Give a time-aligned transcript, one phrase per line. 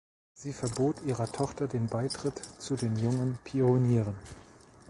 [0.33, 4.15] Sie verbot ihrer Tochter den Beitritt zu den Jungen Pionieren.